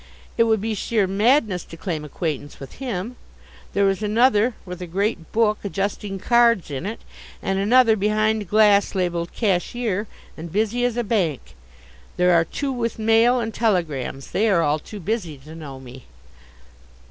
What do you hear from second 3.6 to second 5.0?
There is another with a